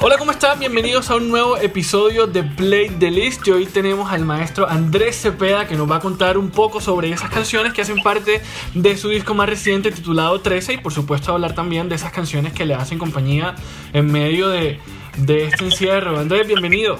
[0.00, 0.58] Hola, ¿cómo están?
[0.58, 3.46] Bienvenidos a un nuevo episodio de Play the List.
[3.46, 7.12] Y hoy tenemos al maestro Andrés Cepeda que nos va a contar un poco sobre
[7.12, 8.42] esas canciones que hacen parte
[8.74, 12.52] de su disco más reciente titulado 13 y por supuesto hablar también de esas canciones
[12.52, 13.54] que le hacen compañía
[13.92, 14.80] en medio de,
[15.18, 16.18] de este encierro.
[16.18, 16.98] Andrés, bienvenido.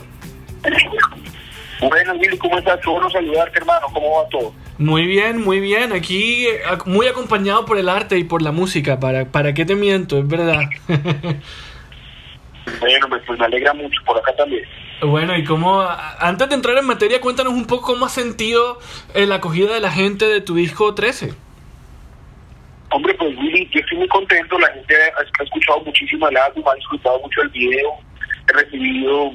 [1.82, 2.80] Bueno, Willy, ¿cómo estás?
[2.80, 3.86] Qué bueno saludarte, hermano.
[3.92, 4.54] ¿Cómo va todo?
[4.78, 5.92] Muy bien, muy bien.
[5.92, 6.46] Aquí
[6.86, 9.00] muy acompañado por el arte y por la música.
[9.00, 10.18] ¿Para, para qué te miento?
[10.18, 10.60] Es verdad.
[12.80, 14.64] Bueno, pues me alegra mucho por acá también.
[15.02, 15.84] Bueno, y cómo,
[16.18, 18.78] antes de entrar en materia, cuéntanos un poco cómo has sentido
[19.14, 21.34] eh, la acogida de la gente de tu disco 13.
[22.90, 26.74] Hombre, pues Willy, yo estoy muy contento, la gente ha escuchado muchísimo el álbum, ha
[26.74, 27.90] disfrutado mucho el video,
[28.48, 29.32] he recibido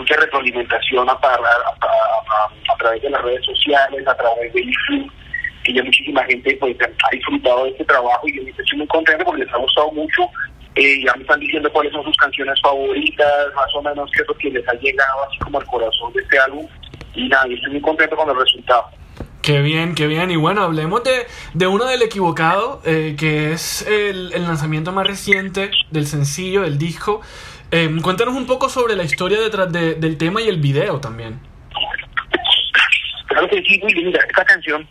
[0.00, 5.12] mucha retroalimentación a, a, a, a, través de las redes sociales, a través de YouTube,
[5.64, 9.24] que ya muchísima gente pues ha disfrutado de este trabajo y yo estoy muy contento
[9.24, 10.28] porque les ha gustado mucho
[10.76, 14.28] eh, ya me están diciendo cuáles son sus canciones favoritas, más o menos qué es
[14.28, 16.66] lo que les ha llegado así como al corazón de este álbum.
[17.14, 18.84] Y nada, yo estoy muy contento con el resultado.
[19.42, 20.30] Qué bien, qué bien.
[20.30, 25.06] Y bueno, hablemos de, de uno del equivocado, eh, que es el, el, lanzamiento más
[25.06, 27.20] reciente del sencillo, del disco.
[27.72, 31.38] Eh, cuéntanos un poco sobre la historia detrás de, del tema y el video también.
[33.26, 34.18] Claro que sí, muy linda.
[34.28, 34.88] Esta canción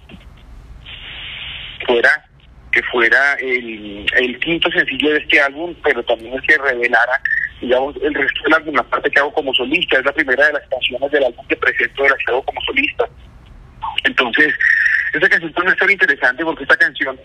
[1.85, 2.25] fuera
[2.72, 7.19] que fuera el, el quinto sencillo de este álbum, pero también es que revelara,
[7.59, 10.53] digamos, el resto del álbum, la parte que hago como solista, es la primera de
[10.53, 13.05] las canciones del álbum que presento de la que hago como solista.
[14.03, 14.53] Entonces,
[15.13, 17.19] esta canción es una interesante porque esta canción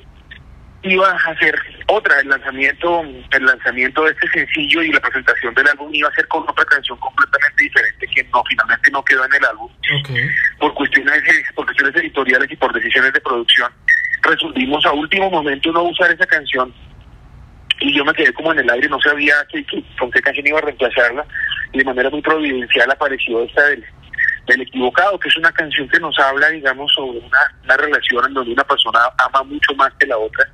[0.85, 5.69] iba a ser otra, el lanzamiento, el lanzamiento de este sencillo y la presentación del
[5.69, 9.35] álbum iba a ser con otra canción completamente diferente que no, finalmente no quedó en
[9.35, 9.71] el álbum.
[10.01, 10.29] Okay.
[10.59, 11.23] Por cuestiones,
[11.55, 13.73] por cuestiones editoriales y por decisiones de producción
[14.23, 16.73] resolvimos a último momento no usar esa canción
[17.81, 20.47] y yo me quedé como en el aire, no sabía que, que, con qué canción
[20.47, 21.27] iba a reemplazarla
[21.73, 23.85] y de manera muy providencial apareció esta del,
[24.47, 28.35] del equivocado, que es una canción que nos habla, digamos, sobre una, una relación en
[28.35, 30.49] donde una persona ama mucho más que la otra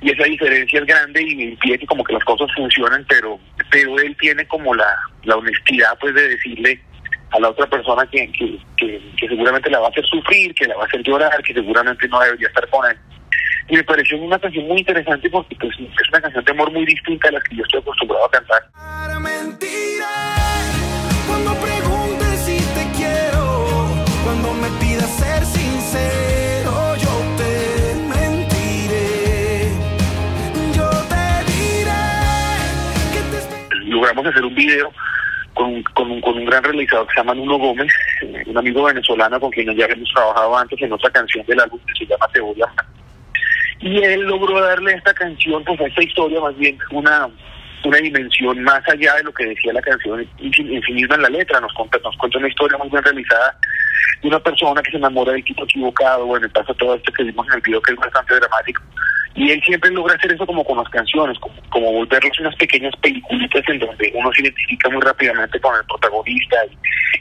[0.00, 3.38] y esa diferencia es grande y que como que las cosas funcionen, pero
[3.70, 6.80] pero él tiene como la, la honestidad pues de decirle
[7.30, 10.66] a la otra persona que, que, que, que, seguramente la va a hacer sufrir, que
[10.66, 12.96] la va a hacer llorar, que seguramente no debería estar con él.
[13.68, 16.86] Y me pareció una canción muy interesante porque pues, es una canción de amor muy
[16.86, 18.05] distinta a las que yo estoy acostumbrado
[34.28, 34.92] hacer un video
[35.54, 37.92] con, con, un, gran realizador que se llama Nuno Gómez,
[38.46, 42.04] un amigo venezolano con quien ya hemos trabajado antes en otra canción del álbum que
[42.04, 42.40] se llama Te.
[43.80, 47.28] Y él logró darle a esta canción, pues a esta historia más bien, una
[47.86, 51.28] una dimensión más allá de lo que decía la canción en sí misma en la
[51.28, 53.56] letra, nos cuenta, nos cuenta una historia muy bien realizada
[54.22, 57.46] de una persona que se enamora del tipo equivocado, bueno, pasa todo esto que vimos
[57.48, 58.82] en el video que es bastante dramático,
[59.36, 62.94] y él siempre logra hacer eso como con las canciones, como, como volverlos unas pequeñas
[63.02, 66.56] peliculitas en donde uno se identifica muy rápidamente con el protagonista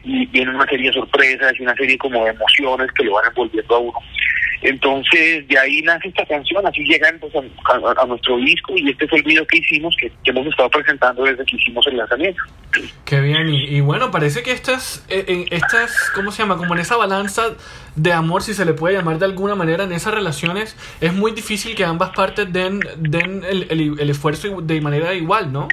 [0.04, 3.26] y viene una serie de sorpresas y una serie como de emociones que lo van
[3.30, 4.00] envolviendo a uno.
[4.62, 9.20] Entonces, de ahí nace esta canción, así llegan pues, a, nuestro disco y este fue
[9.20, 12.42] el video que hicimos, que, que, hemos estado presentando desde que hicimos el lanzamiento.
[13.06, 16.58] Qué bien, y, y bueno, parece que estas, eh, estas, ¿cómo se llama?
[16.58, 17.56] Como en esa balanza
[17.96, 21.32] de amor, si se le puede llamar de alguna manera, en esas relaciones, es muy
[21.32, 25.68] difícil que ambas partes den, den el, el, el esfuerzo de manera igual, ¿no?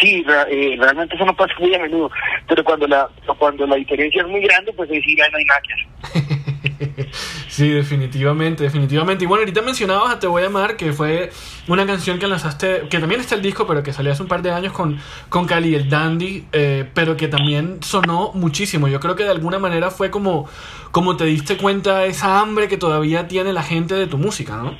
[0.00, 2.10] Sí, eh, realmente eso no pasa muy a menudo,
[2.48, 5.44] pero cuando la cuando la diferencia es muy grande, pues ahí sí ya no hay
[5.44, 6.38] nada que hacer.
[7.48, 9.24] sí, definitivamente, definitivamente.
[9.24, 11.30] Y bueno, ahorita mencionabas a Te Voy a Amar, que fue
[11.68, 14.42] una canción que lanzaste, que también está el disco, pero que salió hace un par
[14.42, 14.98] de años con,
[15.28, 18.88] con Cali el Dandy, eh, pero que también sonó muchísimo.
[18.88, 20.48] Yo creo que de alguna manera fue como,
[20.90, 24.76] como te diste cuenta esa hambre que todavía tiene la gente de tu música, ¿no?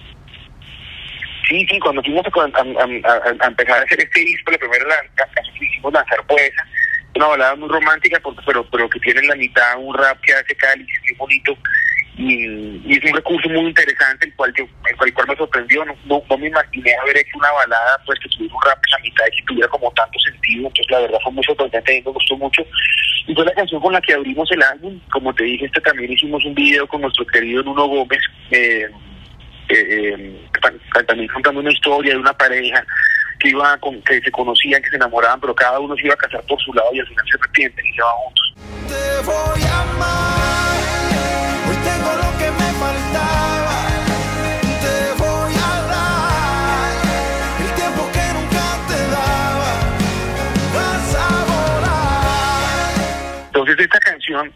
[1.48, 4.84] Sí, sí, cuando fuimos a, empezar a hacer este disco, la primera
[5.16, 6.50] canción que hicimos lanzar fue
[7.14, 10.54] una balada muy romántica, pero pero que tiene en la mitad un rap que hace
[10.54, 11.56] Cali, que es muy bonito,
[12.16, 15.94] y, y, es un recurso muy interesante, el cual yo, el cual, me sorprendió, no,
[16.04, 19.24] no, me imaginé haber hecho una balada pues que tuviera un rap en la mitad
[19.26, 22.36] y que tuviera como tanto sentido, entonces la verdad fue muy sorprendente, mí me gustó
[22.36, 22.62] mucho,
[23.26, 26.12] y fue la canción con la que abrimos el álbum, como te dije, este también
[26.12, 28.20] hicimos un video con nuestro querido Nuno Gómez,
[28.50, 28.86] eh,
[29.68, 30.48] eh,
[31.06, 32.84] también contando una historia de una pareja
[33.38, 36.18] que iba con, que se conocían, que se enamoraban, pero cada uno se iba a
[36.18, 38.54] casar por su lado y al final se arrepienten y se van juntos.
[38.88, 40.21] Te voy a amar.
[54.22, 54.52] Canción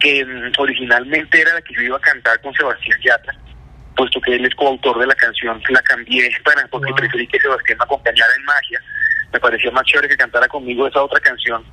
[0.00, 3.34] que mm, originalmente era la que yo iba a cantar con Sebastián Yatra,
[3.96, 6.96] puesto que él es coautor de la canción, la cambié para, porque Wow.
[6.96, 8.80] preferí que Sebastián me acompañara en magia.
[9.32, 11.64] Me parecía más chévere que cantara conmigo esa otra canción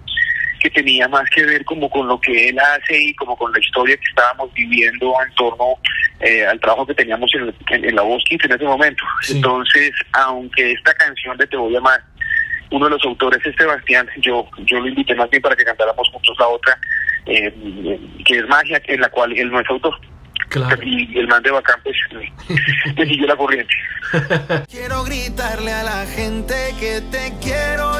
[0.59, 3.59] que tenía más que ver como con lo que él hace y como con la
[3.59, 5.75] historia que estábamos viviendo en torno
[6.21, 9.03] eh, al trabajo que teníamos en, en- en la voz en ese momento.
[9.21, 9.33] Sí.
[9.35, 12.01] Entonces, aunque esta canción de Te voy a amar,
[12.73, 16.09] uno de los autores es Sebastián, yo, yo lo invité más bien para que cantáramos
[16.09, 16.79] juntos la otra,
[17.27, 17.53] eh,
[18.25, 19.93] que es Magia, en la cual él no es autor.
[20.49, 20.81] Claro.
[20.83, 21.95] Y el man de Bacán, pues,
[22.97, 23.73] me siguió la corriente.
[24.69, 27.92] Quiero gritarle a la gente que te quiero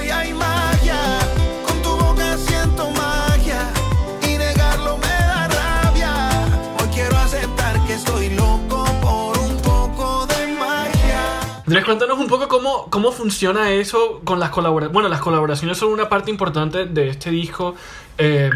[11.93, 14.93] cuéntanos un poco cómo, cómo funciona eso con las colaboraciones.
[14.93, 17.75] Bueno, las colaboraciones son una parte importante de este disco,
[18.17, 18.49] eh,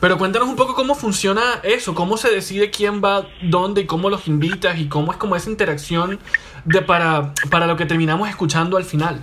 [0.00, 4.08] pero cuéntanos un poco cómo funciona eso, cómo se decide quién va dónde y cómo
[4.08, 6.18] los invitas y cómo es como esa interacción
[6.64, 9.22] de para, para lo que terminamos escuchando al final.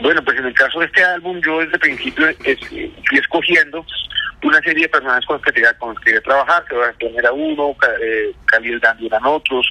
[0.00, 3.84] Bueno, pues en el caso de este álbum, yo desde el principio es- fui escogiendo
[4.44, 6.64] una serie de personas con las que con las que quería trabajar.
[6.68, 9.66] Sebastián era uno, eh, Cali el Dandy eran otros.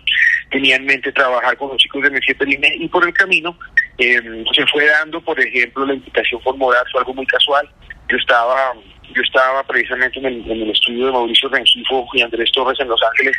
[0.50, 3.58] Tenía en mente trabajar con los chicos de Messier Periné y por el camino
[3.98, 7.70] eh, se fue dando, por ejemplo, la invitación por Morar, fue algo muy casual.
[8.10, 8.74] Yo estaba
[9.14, 12.90] yo estaba precisamente en el, en el estudio de Mauricio Rengifo y Andrés Torres en
[12.90, 13.36] Los Ángeles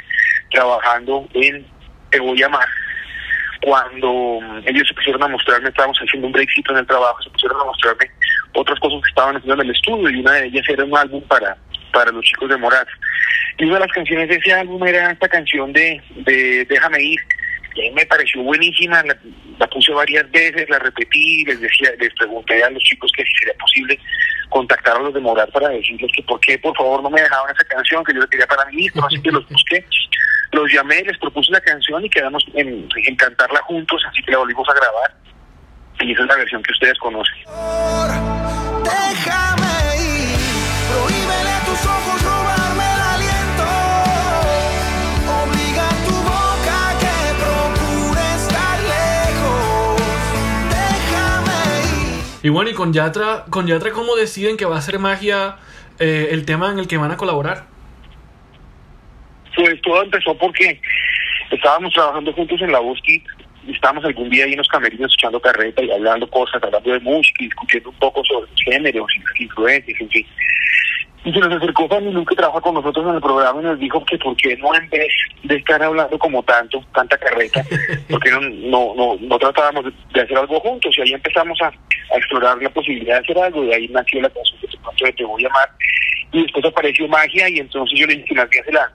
[0.50, 1.66] trabajando en
[2.10, 2.66] Te voy a amar
[3.62, 7.30] cuando mm, ellos se pusieron a mostrarme, estábamos haciendo un breakcito en el trabajo, se
[7.30, 8.10] pusieron a mostrarme
[8.54, 11.22] otras cosas que estaban haciendo en el estudio y una de ellas era un álbum
[11.22, 11.56] para,
[11.92, 12.88] para los chicos de Morat.
[13.58, 17.20] Y una de las canciones de ese álbum era esta canción de, de Déjame ir,
[17.74, 19.16] que a mí me pareció buenísima, la,
[19.58, 23.32] la puse varias veces, la repetí, les decía, les pregunté a los chicos que si
[23.32, 23.98] sería posible
[24.48, 27.54] contactar a los de Morat para decirles que por qué por favor no me dejaban
[27.54, 29.84] esa canción que yo la quería para mí mismo, así que los busqué
[30.52, 34.38] los llamé, les propuse la canción y quedamos en, en cantarla juntos, así que la
[34.38, 35.14] volvimos a grabar.
[36.00, 38.37] Y esa es la versión que ustedes conocen.
[52.48, 55.56] Y bueno, y con Yatra, con Yatra ¿cómo deciden que va a ser magia
[55.98, 57.66] eh, el tema en el que van a colaborar?
[59.54, 60.80] Pues todo empezó porque
[61.50, 63.22] estábamos trabajando juntos en la voz y
[63.70, 67.44] estábamos algún día ahí en los camerinos echando carreta y hablando cosas, hablando de música
[67.44, 70.26] discutiendo un poco sobre los géneros y las influencias, en fin.
[71.28, 73.78] Y se nos acercó Fanny Lu, que trabaja con nosotros en el programa, y nos
[73.78, 77.62] dijo que por qué no en vez de estar hablando como tanto, tanta carreta,
[78.08, 82.16] porque no, no, no, no tratábamos de, hacer algo juntos, y ahí empezamos a, a
[82.16, 85.44] explorar la posibilidad de hacer algo, y ahí nació la canción que de Te voy
[85.44, 85.68] a amar,
[86.32, 88.90] y después apareció magia, y entonces yo le dije que más bien se la,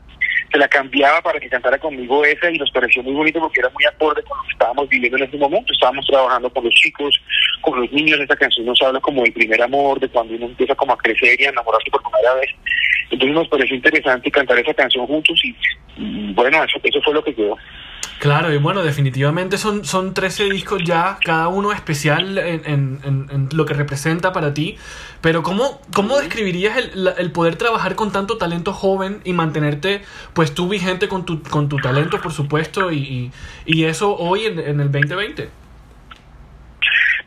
[0.54, 3.70] se la cambiaba para que cantara conmigo esa y nos pareció muy bonito porque era
[3.70, 5.74] muy acorde con lo que estábamos viviendo en ese momento.
[5.74, 7.20] Estábamos trabajando con los chicos,
[7.62, 8.20] con los niños.
[8.20, 11.42] Esta canción nos habla como del primer amor, de cuando uno empieza como a crecer
[11.42, 12.52] y a enamorarse por primera vez.
[13.10, 15.56] Entonces nos pareció interesante cantar esa canción juntos y,
[15.98, 17.58] y bueno, eso, eso fue lo que quedó.
[18.20, 23.28] Claro, y bueno, definitivamente son, son 13 discos ya, cada uno especial en, en- en-
[23.30, 24.78] en lo que representa para ti.
[25.22, 30.04] Pero ¿cómo, cómo describirías el, la- el poder trabajar con tanto talento joven y mantenerte,
[30.34, 33.32] pues tú vigente con tu, con tu talento, por supuesto, y, y,
[33.66, 35.50] y eso hoy en, en el 2020?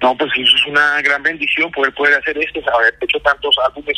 [0.02, 3.96] No, pues eso es una gran bendición poder poder hacer esto, haber hecho tantos álbumes,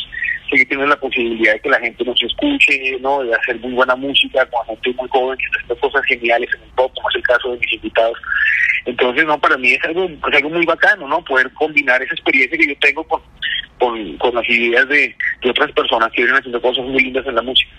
[0.49, 3.23] seguir teniendo la posibilidad de que la gente nos escuche, ¿no?
[3.23, 6.63] De hacer muy buena música con gente muy joven que está haciendo cosas geniales en
[6.63, 8.17] el pop, como es el caso de mis invitados.
[8.85, 11.23] Entonces, no, para mí es algo, es algo muy bacano, ¿no?
[11.23, 13.21] Poder combinar esa experiencia que yo tengo con,
[13.77, 17.35] con, con las ideas de, de otras personas que vienen haciendo cosas muy lindas en
[17.35, 17.69] la música.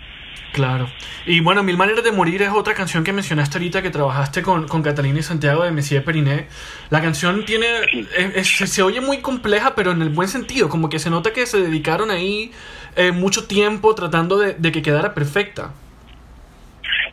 [0.53, 0.91] Claro.
[1.27, 4.67] Y bueno, Mil Maneras de Morir es otra canción que mencionaste ahorita que trabajaste con,
[4.67, 6.49] con Catalina y Santiago de Messier Periné.
[6.91, 7.67] La canción tiene.
[8.17, 10.69] es- es- se, se oye muy compleja, pero en el buen sentido.
[10.69, 12.51] Como que se nota que se dedicaron ahí
[12.97, 15.73] eh, mucho tiempo tratando de, de que quedara perfecta.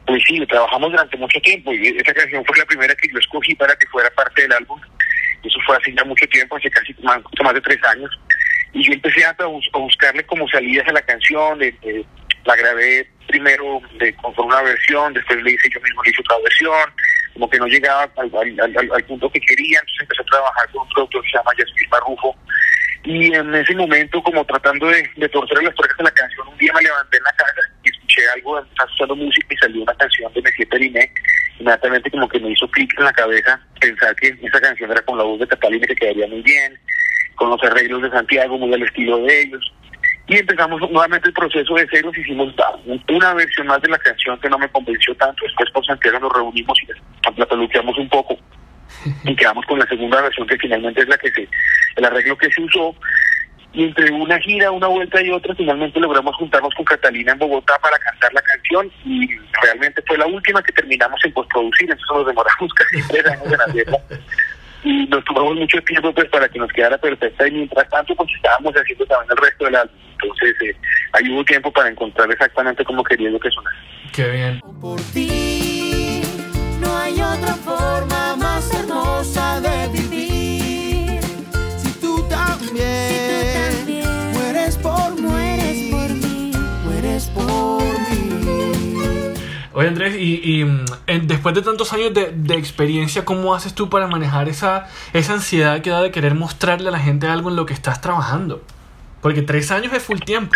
[0.08, 3.54] Pues sí, trabajamos durante mucho tiempo y esa canción fue la primera que yo escogí
[3.56, 4.80] para que fuera parte del álbum.
[5.44, 8.10] Eso fue hace ya mucho tiempo, hace casi más, más de tres años.
[8.74, 11.60] Y yo empecé a, bus- a buscarle como salidas a la canción.
[11.60, 12.06] de- de-
[12.48, 16.94] la grabé primero de, una versión, después le hice yo mismo le hice otra versión.
[17.34, 21.22] Como que no llegaba al, punto que quería, entonces empecé a trabajar con un productor
[21.22, 22.36] que se llama Yasmir Marrufo.
[23.04, 26.74] Y en ese momento, como tratando de, torcer las tuercas de la canción, un día
[26.74, 30.34] me levanté en la casa y escuché algo, estaba escuchando música y salió una canción
[30.34, 31.12] de Messier Periné.
[31.60, 35.18] Inmediatamente como que me hizo clic en la cabeza pensar que esa canción era con
[35.18, 36.80] la voz de Catalina que quedaría muy bien,
[37.36, 39.74] con los arreglos de Santiago, muy al estilo de ellos.
[40.28, 42.54] Y empezamos nuevamente el proceso de ceros, hicimos
[43.10, 46.34] una versión más de la canción que no me convenció tanto, después por Santiago nos
[46.34, 48.38] reunimos y la peluqueamos un poco.
[49.24, 51.48] Y quedamos con la segunda versión que finalmente es la que se,
[51.96, 52.94] el arreglo que se usó.
[53.74, 57.78] Y entre una gira, una vuelta y otra, finalmente logramos juntarnos con Catalina en Bogotá
[57.82, 58.92] para cantar la canción.
[59.06, 59.28] Y
[59.62, 63.62] realmente fue la última que terminamos en postproducir, entonces nos demoramos casi tres años en
[63.62, 64.00] hacerla
[64.84, 68.30] y nos tomamos mucho tiempo pues para que nos quedara perfecta y mientras tanto pues
[68.36, 70.76] estábamos haciendo también el resto del álbum, entonces eh,
[71.14, 73.78] ahí hubo tiempo para encontrar exactamente como quería lo que sonara.
[74.14, 74.62] Qué bien.
[74.82, 76.22] Por ti
[76.80, 79.77] no hay otra forma más hermosa de
[89.78, 90.86] Oye Andrés, y, y, mm,
[91.28, 95.92] después de tantos años de, experiencia, ¿cómo haces tú para manejar esa, esa ansiedad que
[95.92, 98.64] da de querer mostrarle a la gente algo en lo que estás trabajando?
[99.22, 100.56] Porque tres años es full tiempo.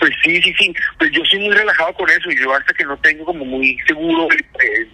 [0.00, 0.74] Pues sí, sí, sí.
[0.96, 3.76] Pues yo soy muy relajado con eso y yo hasta que no tengo como muy
[3.86, 4.46] seguro el,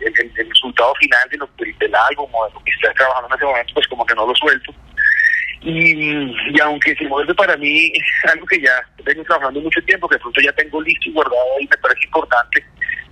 [0.05, 3.29] el- el- resultado final de lo, del, del álbum o de lo que estoy trabajando
[3.29, 4.75] en ese momento, pues como que no lo suelto.
[5.61, 7.93] Y, y aunque se vuelve para mí
[8.33, 8.73] algo que ya
[9.05, 12.05] vengo trabajando mucho tiempo, que de pronto ya tengo listo y guardado y me parece
[12.05, 12.65] importante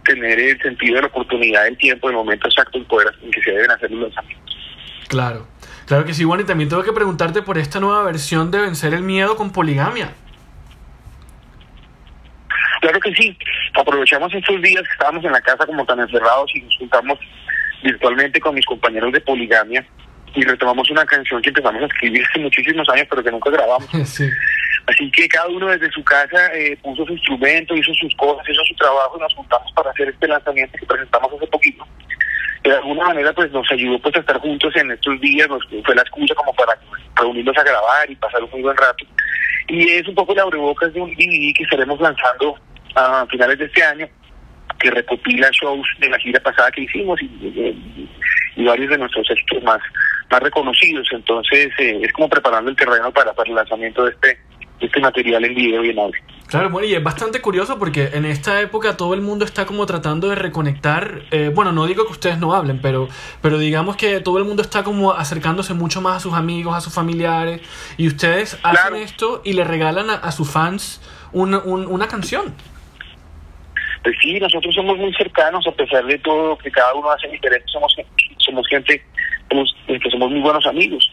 [0.04, 3.42] tener el sentido de la oportunidad, del tiempo, del momento exacto en, poder, en que
[3.42, 4.56] se deben hacer los lanzamientos.
[5.08, 5.46] Claro.
[5.86, 8.92] Claro que sí, bueno, y también tengo que preguntarte por esta nueva versión de Vencer
[8.92, 10.12] el Miedo con Poligamia.
[12.80, 13.36] Claro que sí.
[13.74, 17.18] Aprovechamos estos días que estábamos en la casa como tan encerrados y nos juntamos
[17.82, 19.86] virtualmente con mis compañeros de poligamia
[20.36, 23.88] y retomamos una canción que empezamos a escribir hace muchísimos años pero que nunca grabamos.
[24.04, 24.28] sí.
[24.86, 28.64] Así que cada uno desde su casa eh, puso su instrumento, hizo sus cosas, hizo
[28.64, 31.84] su trabajo y nos juntamos para hacer este lanzamiento que presentamos hace poquito.
[32.62, 35.94] De alguna manera pues nos ayudó pues a estar juntos en estos días, nos fue
[35.94, 36.78] la excusa como para
[37.16, 39.04] reunirnos a grabar y pasar un muy buen rato.
[39.68, 42.56] Y es un poco la abrebocas de un DVD que estaremos lanzando
[42.94, 44.08] a finales de este año,
[44.78, 48.10] que recopila shows de la gira pasada que hicimos y, y-
[48.56, 49.80] y varios de nuestros éxitos más,
[50.30, 51.06] más reconocidos.
[51.12, 54.28] Entonces eh, es como preparando el terreno para, para el lanzamiento de este,
[54.80, 56.20] de este material en video y en audio.
[56.48, 59.84] Claro, bueno, y es bastante curioso porque en esta época todo el mundo está como
[59.84, 63.08] tratando de reconectar, eh, bueno, no digo que ustedes no hablen, pero,
[63.42, 66.80] pero digamos que todo el mundo está como acercándose mucho más a sus amigos, a
[66.80, 67.62] sus familiares,
[67.96, 71.00] y ustedes hacen esto y le regalan a, a sus fans
[71.32, 72.54] una, un- una canción.
[74.04, 77.66] Pues sí, nosotros somos muy cercanos a pesar de todo que cada uno hace diferente,
[77.72, 77.92] somos
[78.38, 79.04] somos gente
[79.48, 81.10] que somos muy buenos amigos.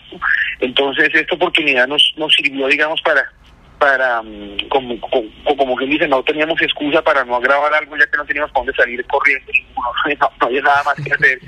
[0.60, 3.32] Entonces esta oportunidad nos nos sirvió, digamos, para
[3.80, 8.06] para mm, como, como, como quien dice, no teníamos excusa para no grabar algo ya
[8.08, 11.40] que no teníamos para dónde salir corriendo, no, no había nada más que hacer.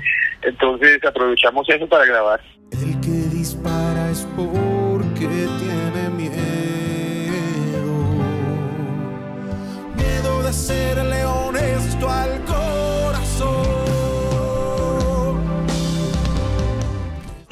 [0.42, 2.40] Entonces aprovechamos eso para grabar.
[2.72, 3.75] El que dispara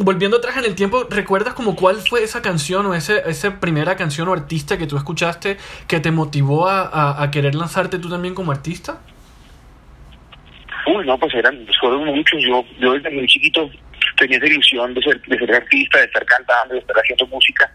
[0.05, 3.97] Volviendo atrás en el tiempo, ¿recuerdas como cuál fue esa canción o ese, esa primera
[3.97, 5.57] canción o artista que tú escuchaste
[5.89, 9.01] que te motivó a, a- querer lanzarte tú también como artista?
[10.87, 12.39] Uy, no, pues eran, pues fueron muchos.
[12.47, 13.71] Yo, yo desde muy chiquito
[14.19, 17.73] tenía esa ilusión de ser, de ser artista, de estar cantando, de estar haciendo música.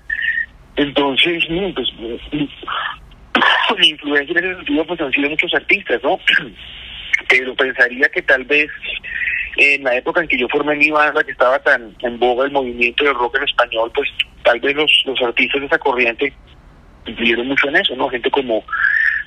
[0.76, 1.88] Entonces, mm, pues,
[2.32, 6.20] mm, mi influencia en ese sentido, pues han sido muchos artistas, ¿no?
[7.28, 8.70] Pero pensaría que tal vez
[9.60, 12.52] en la época en que yo formé mi banda, que estaba tan en boga el
[12.52, 14.10] movimiento del rock en español, pues
[14.44, 16.34] tal vez los, los artistas de esa corriente
[17.06, 18.10] influyeron mucho en eso, ¿no?
[18.10, 18.64] Gente como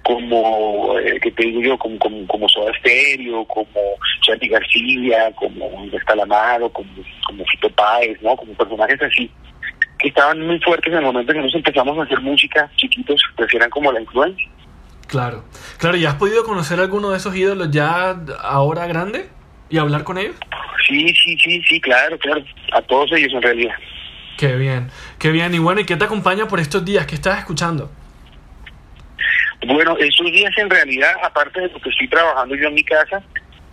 [0.02, 1.96] como eh, que te digo yo como
[2.26, 3.80] como, Soda Stereo como
[4.22, 6.90] Charlie García como Estalamaro como
[7.24, 9.30] como Fito Páez no como personajes así
[10.00, 13.22] que estaban muy fuertes en el momento en que nos empezamos a hacer música chiquitos
[13.36, 14.48] pues eran como la influencia.
[15.06, 15.44] Claro,
[15.78, 19.28] claro, ¿y has podido conocer alguno de esos ídolos ya ahora grande
[19.72, 20.36] y hablar con ellos?
[20.86, 23.74] sí sí sí sí claro claro a todos ellos en realidad
[24.38, 24.88] Qué bien,
[25.20, 25.54] qué bien.
[25.54, 27.06] Y bueno, ¿y qué te acompaña por estos días?
[27.06, 27.90] ¿Qué estás escuchando?
[29.66, 33.22] Bueno, estos días en realidad, aparte de lo que estoy trabajando yo en mi casa,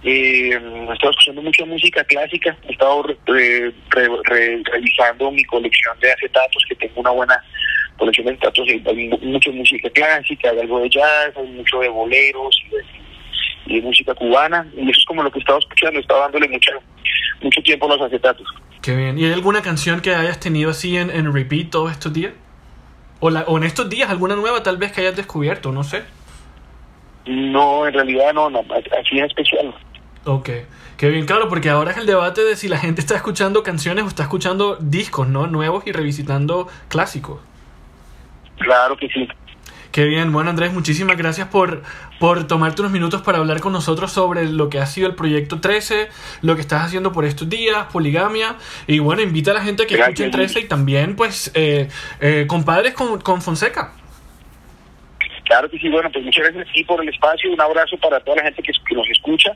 [0.04, 5.44] eh, he estado escuchando mucha música clásica, he estado re- re- re- re- revisando mi
[5.46, 7.44] colección de acetatos, que tengo una buena
[7.98, 11.90] colección de acetatos, hay mu- mucha música clásica, hay algo de jazz, hay mucho de
[11.90, 12.84] boleros y de,
[13.70, 16.48] y música cubana, y eso es como lo que he estado escuchando, he estado dándole
[16.50, 16.72] mucho,
[17.42, 18.48] mucho tiempo a los acetatos.
[18.82, 19.18] Qué bien.
[19.20, 22.34] ¿Y hay alguna canción que hayas tenido así en, en repeat todos estos días?
[23.20, 26.04] O, la- o en estos días alguna nueva tal vez que hayas descubierto, no sé.
[27.26, 28.62] No, en realidad no, no
[29.00, 29.74] así en especial.
[30.26, 30.50] Ok,
[30.98, 34.04] qué bien, claro, porque ahora es el debate de si la gente está escuchando canciones
[34.06, 35.48] o está escuchando discos, ¿no?
[35.48, 37.40] Nuevos y revisitando clásicos.
[38.58, 39.28] Claro que sí.
[39.92, 41.82] Qué bien, bueno Andrés, muchísimas gracias por,
[42.20, 45.62] por tomarte unos minutos para hablar con nosotros sobre lo que ha sido el proyecto
[45.62, 46.10] 13,
[46.44, 48.56] lo que estás haciendo por estos días, poligamia,
[48.86, 50.20] y bueno, invita a la gente a que Gracias.
[50.20, 53.94] escuchen 13 y también pues eh, eh, compadres con, con Fonseca.
[55.50, 58.20] Claro que sí, bueno, pues muchas gracias a ti por el espacio, un abrazo para
[58.20, 59.52] toda la gente que, que nos escucha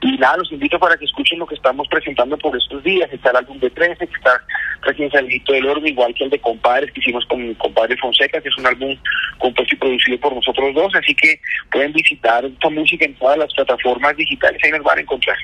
[0.00, 3.30] y nada, los invito para que escuchen lo que estamos presentando por estos días, está
[3.30, 4.42] el álbum de 13, que está
[4.82, 8.40] recién salido del horno, igual que el de Compadres que hicimos con mi compadre Fonseca,
[8.40, 8.98] que es un álbum
[9.38, 13.54] compuesto y producido por nosotros dos, así que pueden visitar esta música en todas las
[13.54, 15.36] plataformas digitales, ahí nos van a encontrar.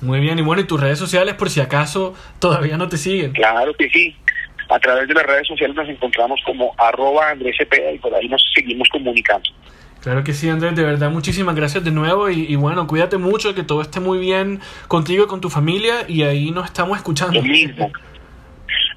[0.00, 3.32] Muy bien, y bueno, y tus redes sociales por si acaso todavía no te siguen.
[3.32, 4.14] Claro que sí.
[4.68, 8.28] A través de las redes sociales nos encontramos como arroba Andrés Cepeda y por ahí
[8.28, 9.48] nos seguimos comunicando.
[10.02, 13.54] Claro que sí, Andrés, de verdad, muchísimas gracias de nuevo y, y bueno, cuídate mucho,
[13.54, 17.40] que todo esté muy bien contigo y con tu familia y ahí nos estamos escuchando.
[17.40, 17.90] Lo mismo.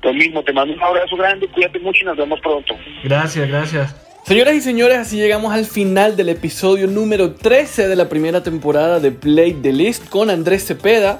[0.04, 2.75] Lo mismo, te mando un abrazo grande, cuídate mucho y nos vemos pronto.
[3.04, 3.96] Gracias, gracias.
[4.24, 9.00] Señoras y señores, así llegamos al final del episodio número 13 de la primera temporada
[9.00, 11.20] de Play the List con Andrés Cepeda.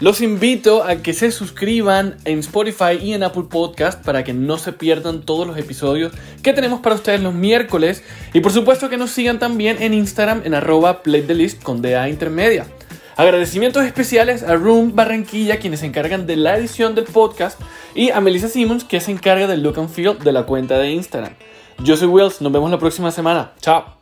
[0.00, 4.56] Los invito a que se suscriban en Spotify y en Apple Podcast para que no
[4.56, 8.02] se pierdan todos los episodios que tenemos para ustedes los miércoles.
[8.32, 11.82] Y por supuesto que nos sigan también en Instagram en arroba Play the List con
[11.82, 12.66] DA intermedia.
[13.16, 17.60] Agradecimientos especiales a Room Barranquilla, quienes se encargan de la edición del podcast,
[17.94, 20.92] y a Melissa Simmons, que se encarga del look and feel de la cuenta de
[20.92, 21.34] Instagram.
[21.84, 23.52] Yo soy Wills, nos vemos la próxima semana.
[23.60, 23.99] Chao.